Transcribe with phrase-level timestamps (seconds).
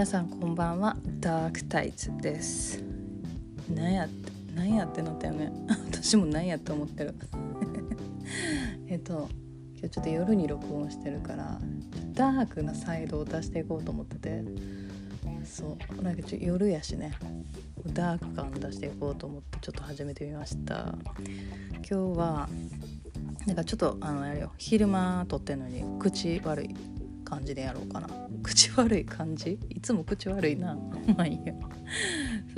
[0.00, 0.96] 皆さんこんばんは。
[1.20, 2.82] ダークタイツです。
[3.68, 5.52] なんやってなんやってなったよね。
[5.92, 7.14] 私もなんやって思ってる。
[8.88, 9.28] えっと
[9.74, 11.60] 今日ちょっと夜に録音してるから
[12.14, 14.42] ダークなサイドを出していこうと思ってて。
[15.44, 17.12] そうなんかちょ夜やしね。
[17.92, 20.96] ダーク感出していこうと思ってちょっと始めてみました。
[21.74, 22.48] 今日は
[23.46, 24.52] なんかちょっとあのあれよ。
[24.56, 26.99] 昼間撮ってんのに口悪い。
[27.30, 28.08] 感じでやろうかな。
[28.42, 29.58] 口悪い感じ？
[29.68, 30.74] いつも口悪いな。
[31.16, 31.54] まあいいや。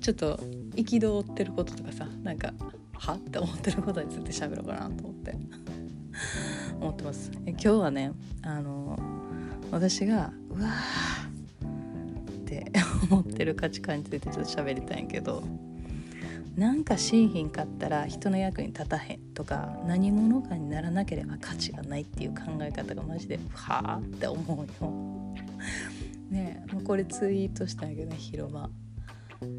[0.00, 0.36] ちょっと
[0.74, 2.52] 憤ってることとかさなんか
[2.94, 3.14] は？
[3.14, 5.36] って思ってることについて喋ろうかなと思って。
[6.80, 7.30] 思ってます。
[7.46, 8.98] え今日はねあの
[9.70, 12.72] 私がうわーって
[13.10, 15.42] 思ってる価値観についてちょっと喋りたいんやけど。
[16.56, 25.36] なんかしんひんかったら人の役に立たへんとか何者かにならなければ価値がないっていう考え方がマジではあって思うよ。
[26.30, 28.70] ねもうこれツイートしたんやけどね広場。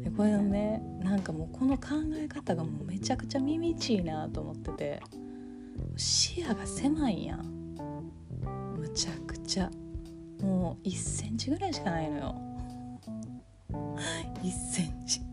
[0.02, 5.00] でこれのねなんかもうこの考え方がもうめちゃくちゃ耳ちいなと思ってて。
[5.96, 7.76] 視野が狭いやん。
[8.76, 9.70] むちゃくちゃ。
[10.40, 12.34] もう1センチぐらいしかないのよ。
[14.42, 15.27] 1センチ。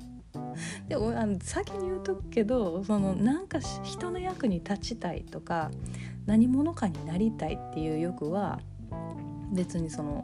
[0.88, 5.72] でもあの先に言うとくけどそのなんか人の役に立ちたいとか
[6.25, 8.59] 何者かになりたいっていう欲は
[9.52, 10.23] 別にその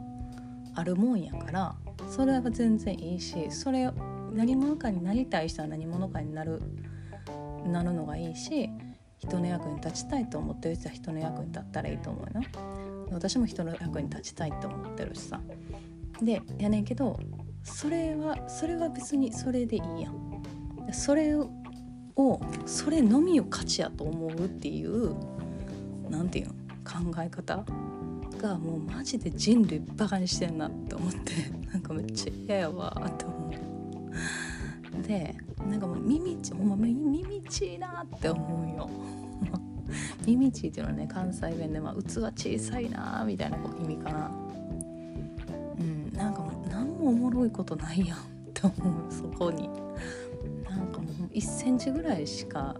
[0.74, 1.74] あるもんやから
[2.08, 3.90] それは全然いいしそれ
[4.32, 6.62] 何者かになりたい人は何者かになる
[7.66, 8.70] なるのがいいし
[9.18, 12.42] 人の役に立ちたいと思ってる人は人の役に立ったらいいと思うよ
[13.12, 15.40] 私も人の役に立ちたいと思ってるしさ。
[16.22, 17.18] でやねんけど
[17.62, 20.31] それはそれは別にそれでいいやん。
[20.90, 21.50] それを
[22.66, 25.14] それのみを価値やと思うっていう
[26.10, 27.64] 何て言うの考え方？
[28.42, 31.32] がもうマジで人類バカにしてんなって思って
[31.72, 35.02] なんかめっちゃ嫌やわって思う。
[35.06, 35.34] で
[35.70, 38.90] なんかもう耳ちほんま耳ちいなって思うよ。
[40.26, 44.30] 耳ちいっていうのはね関西弁で、まあ、器小さいなみたいな意味かな。
[45.78, 48.20] うんなんかもう何もおもろいことないやんっ
[48.52, 48.72] て思
[49.08, 49.68] うそこに。
[51.34, 52.76] 1センチぐらいしか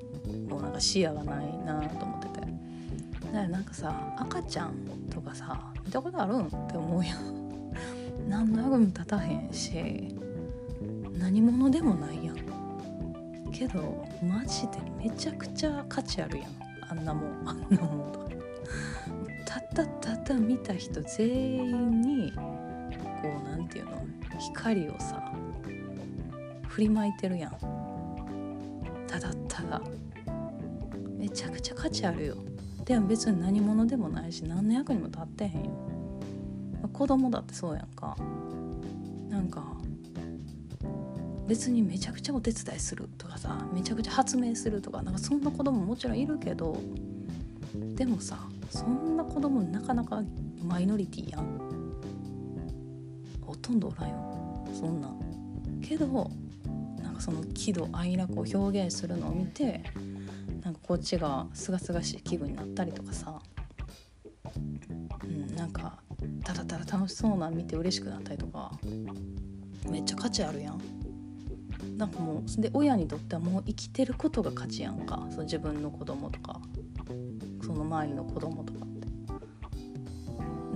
[0.49, 2.41] もうなんか視野がないなと思ってて。
[2.41, 4.75] だからなんかさ赤ちゃん
[5.11, 7.73] とかさ見たことあるんって思うやん。
[8.29, 10.17] 何の役にも立たへんし
[11.19, 12.37] 何者でもないやん。
[13.51, 16.49] けどマジでめちゃくちゃ価値あるやん。
[16.91, 18.29] あんなもん あんなもんとか。
[19.47, 22.43] たったたった見た人全員にこ
[23.45, 23.93] うなんていうの
[24.39, 25.33] 光をさ
[26.69, 27.82] 振りまいてるやん。
[29.13, 29.83] ただただ。
[31.19, 32.37] めちゃくちゃ価値あるよ。
[32.87, 35.71] でも別に何者でもないし何の役にも立ってへんよ。
[36.95, 38.17] 子供だってそうやんか。
[39.29, 39.63] なんか
[41.47, 46.79] 別にめちゃくちゃお手伝いするとかさめちゃくちゃ発明するとかなんかそんな子供もちろんいるけど
[47.95, 48.39] でもさ
[48.71, 50.23] そんな子供なかなか
[50.63, 51.61] マイノリティやん。
[53.43, 54.67] ほとんどおらんよ。
[54.73, 55.15] そんな
[55.83, 56.31] けど
[57.23, 59.85] その喜怒哀楽を表現するのを見て
[60.61, 63.41] なんかこっちがすがすがしい気分になったりとかさ、
[65.25, 65.99] うん、なんか
[66.45, 68.73] ただただ楽しそうな見て嬉しくなったりとか。
[69.91, 70.81] めっちゃ価値あるやん。
[71.99, 75.27] なんかもうで親にとってはもう生きてることが価値やんか。
[75.31, 76.61] その自分の子供とか。
[77.65, 79.09] その周りの子供とかって。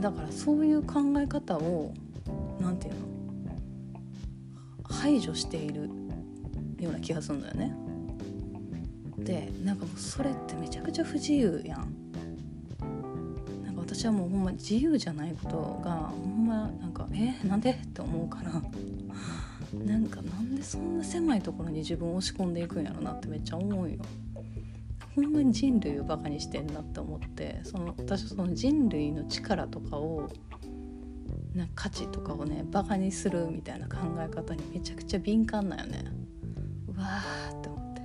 [0.00, 1.94] だからそういう考え方を
[2.60, 3.06] 何て言うの？
[4.82, 5.88] 排除している
[6.86, 7.74] ような気がするんだよね。
[9.18, 11.94] でなんかもうそれってめちゃくちゃ不自由やん。
[13.64, 18.52] なんか私はもうほんま自由じゃないことがほんまなんかえなんでって思うから
[19.84, 23.98] なんかなんでそんな狭いところに自分を押し込んでいくんやろなってめっちゃ思うよ。
[25.16, 30.28] ほんまに人類をバカにしてんなって思ってその私はその人類の力とかを
[31.54, 36.04] な価値とかをねバカにするみたいな考え方にめちゃくちゃ敏感なよね
[37.06, 38.02] わーって思って。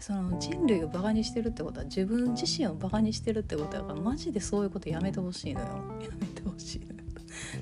[0.00, 5.66] その人類をバカにしてるってことは自分自身をバカにしてるってことだからマジでそういうことやめてほしいのよ。
[6.02, 6.90] やめてほしいのよ。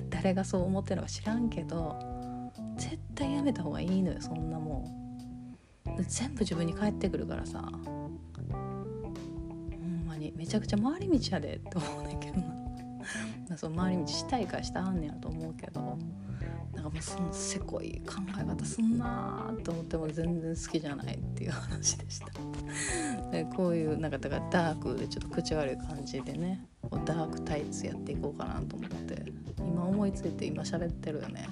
[0.09, 1.97] 誰がそう思ってるのか知らんけど
[2.77, 6.03] 絶対やめた方がいいのよそんなもん。
[6.07, 7.61] 全部自分に返ってくるからさ。
[7.71, 8.57] ほ
[9.87, 10.33] んまに。
[10.35, 12.52] めちゃくちゃ回り道やでって思うねんけどな。
[13.57, 15.97] その回り道したいからしたはんねやと思うけど。
[16.73, 22.25] なんかもうそのせこい考え方すんなと思っても全然好きじゃないっていう話でした。
[23.31, 29.43] でこういうなんかだからダークでちょっと口悪い感じでねこうダークタイツやっていこうかなと思って。
[29.59, 31.47] 今思いついて今喋ってるよね。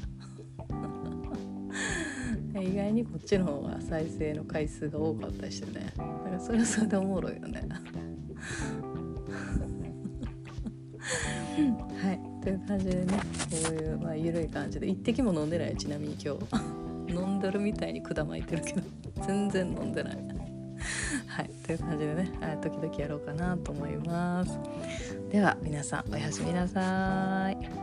[2.62, 5.94] 意外にこっちの方が再生の回数が多かったりしてね。
[5.98, 7.64] だからそれはそれでおもろいよね。
[11.52, 12.20] はい。
[12.44, 17.12] という感じでねこういう、まあ、緩い感じで一滴も飲んでないちなみに今日。
[17.12, 18.82] 飲んでるみたいに管巻いてるけど。
[19.26, 20.18] 全然飲んでない。
[21.28, 21.50] はい。
[21.66, 22.32] という感じでね
[22.62, 24.60] 時々やろうかなと思います。
[25.30, 27.81] では皆さんおやすみなさい。